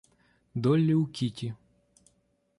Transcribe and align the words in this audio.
Долли 0.55 0.95
у 0.95 1.05
Кити. 1.05 1.53